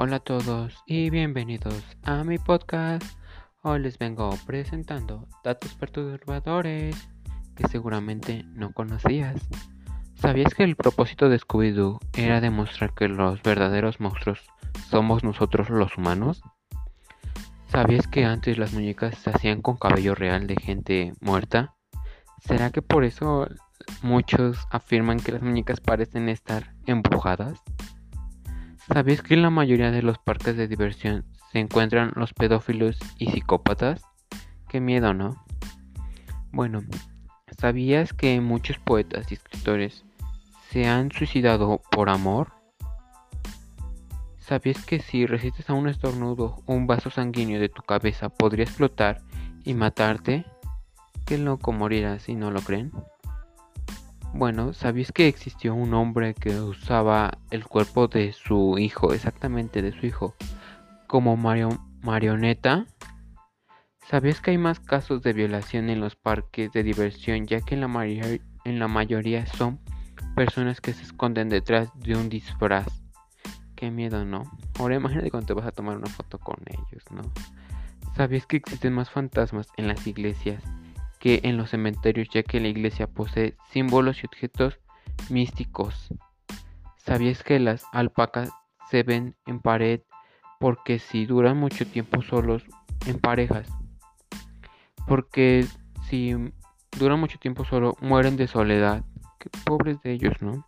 [0.00, 3.02] Hola a todos y bienvenidos a mi podcast.
[3.62, 7.08] Hoy les vengo presentando datos perturbadores
[7.56, 9.34] que seguramente no conocías.
[10.14, 14.38] ¿Sabías que el propósito de Scooby-Doo era demostrar que los verdaderos monstruos
[14.88, 16.42] somos nosotros los humanos?
[17.66, 21.74] ¿Sabías que antes las muñecas se hacían con cabello real de gente muerta?
[22.38, 23.48] ¿Será que por eso
[24.02, 27.64] muchos afirman que las muñecas parecen estar embrujadas?
[28.92, 33.30] ¿Sabías que en la mayoría de los parques de diversión se encuentran los pedófilos y
[33.30, 34.02] psicópatas?
[34.66, 35.44] Qué miedo, ¿no?
[36.52, 36.80] Bueno,
[37.58, 40.06] ¿sabías que muchos poetas y escritores
[40.70, 42.52] se han suicidado por amor?
[44.38, 49.20] ¿Sabías que si resistes a un estornudo un vaso sanguíneo de tu cabeza podría explotar
[49.64, 50.46] y matarte?
[51.26, 52.90] Qué loco morirás si no lo creen.
[54.38, 59.90] Bueno, ¿sabías que existió un hombre que usaba el cuerpo de su hijo, exactamente de
[59.90, 60.36] su hijo,
[61.08, 62.86] como marioneta?
[64.08, 67.80] ¿Sabías que hay más casos de violación en los parques de diversión ya que en
[67.80, 69.80] la, en la mayoría son
[70.36, 72.86] personas que se esconden detrás de un disfraz?
[73.74, 74.44] Qué miedo, ¿no?
[74.78, 77.22] Ahora imagínate cuando te vas a tomar una foto con ellos, ¿no?
[78.14, 80.62] ¿Sabías que existen más fantasmas en las iglesias
[81.18, 84.78] que en los cementerios ya que la iglesia posee símbolos y objetos
[85.30, 86.08] místicos.
[86.96, 88.50] ¿Sabías que las alpacas
[88.90, 90.00] se ven en pared
[90.60, 92.64] porque si duran mucho tiempo solos
[93.06, 93.68] en parejas?
[95.06, 95.66] Porque
[96.08, 96.34] si
[96.98, 99.04] duran mucho tiempo solo mueren de soledad.
[99.38, 100.66] Qué pobres de ellos, ¿no?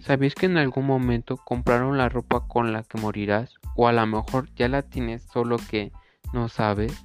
[0.00, 3.54] ¿Sabías que en algún momento compraron la ropa con la que morirás?
[3.76, 5.92] O a lo mejor ya la tienes solo que
[6.32, 7.04] no sabes.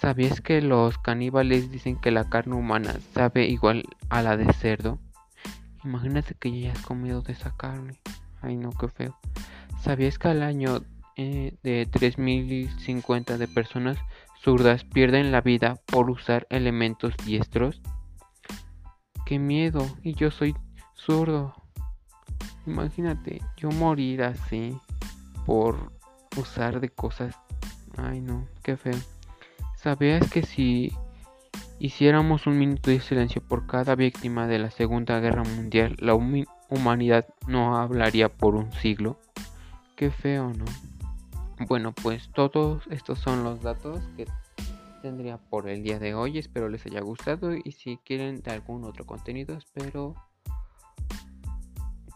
[0.00, 4.98] ¿Sabías que los caníbales dicen que la carne humana sabe igual a la de cerdo?
[5.84, 8.00] Imagínate que ya has comido de esa carne.
[8.42, 9.18] Ay no, qué feo.
[9.82, 10.82] ¿Sabías que al año
[11.16, 13.98] eh, de 3050 de personas
[14.42, 17.80] zurdas pierden la vida por usar elementos diestros?
[19.24, 19.86] ¡Qué miedo!
[20.02, 20.54] Y yo soy
[20.94, 21.54] zurdo.
[22.66, 24.76] Imagínate, yo morir así
[25.46, 25.92] por
[26.36, 27.36] usar de cosas.
[27.96, 28.98] Ay no, qué feo.
[29.84, 30.94] ¿Sabías que si
[31.78, 37.28] hiciéramos un minuto de silencio por cada víctima de la Segunda Guerra Mundial, la humanidad
[37.46, 39.18] no hablaría por un siglo?
[39.94, 40.64] Qué feo, ¿no?
[41.68, 44.24] Bueno, pues todos estos son los datos que
[45.02, 46.38] tendría por el día de hoy.
[46.38, 50.14] Espero les haya gustado y si quieren de algún otro contenido, espero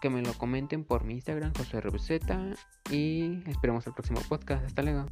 [0.00, 1.82] que me lo comenten por mi Instagram, José
[2.90, 4.64] y esperemos el próximo podcast.
[4.64, 5.04] Hasta luego.